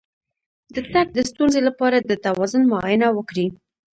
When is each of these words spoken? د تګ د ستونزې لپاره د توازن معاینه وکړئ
د 0.73 0.75
تګ 0.93 1.07
د 1.17 1.19
ستونزې 1.29 1.59
لپاره 1.67 1.97
د 1.99 2.11
توازن 2.25 2.63
معاینه 2.71 3.07
وکړئ 3.17 3.47